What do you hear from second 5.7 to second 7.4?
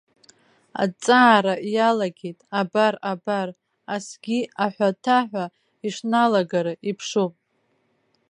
ишналагара иԥшуп.